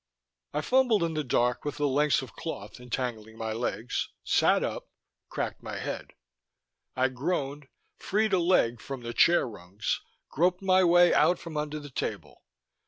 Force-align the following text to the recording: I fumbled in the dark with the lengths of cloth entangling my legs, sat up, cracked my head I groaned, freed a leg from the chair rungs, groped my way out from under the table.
I 0.51 0.61
fumbled 0.61 1.03
in 1.03 1.13
the 1.13 1.23
dark 1.23 1.63
with 1.63 1.77
the 1.77 1.87
lengths 1.87 2.23
of 2.23 2.35
cloth 2.35 2.79
entangling 2.79 3.37
my 3.37 3.53
legs, 3.53 4.09
sat 4.23 4.63
up, 4.63 4.87
cracked 5.29 5.61
my 5.61 5.77
head 5.77 6.13
I 6.95 7.07
groaned, 7.09 7.67
freed 7.97 8.33
a 8.33 8.39
leg 8.39 8.79
from 8.81 9.03
the 9.03 9.13
chair 9.13 9.47
rungs, 9.47 10.01
groped 10.27 10.63
my 10.63 10.83
way 10.83 11.13
out 11.13 11.37
from 11.37 11.55
under 11.55 11.79
the 11.79 11.91
table. 11.91 12.41